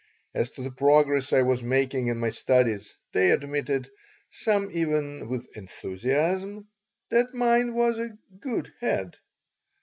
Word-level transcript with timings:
As 0.33 0.49
to 0.53 0.63
the 0.63 0.71
progress 0.71 1.31
I 1.31 1.43
was 1.43 1.61
making 1.61 2.07
in 2.07 2.17
my 2.17 2.31
studies, 2.31 2.97
they 3.13 3.29
admitted, 3.29 3.91
some 4.31 4.71
even 4.71 5.27
with 5.27 5.45
enthusiasm, 5.55 6.69
that 7.11 7.35
mine 7.35 7.75
was 7.75 7.99
a 7.99 8.17
"good 8.39 8.73
head." 8.79 9.17